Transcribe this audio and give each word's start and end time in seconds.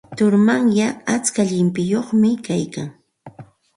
Turumanyay 0.17 0.95
atska 1.13 1.41
llimpiyuqmi 1.49 2.29
kaykan. 2.45 2.89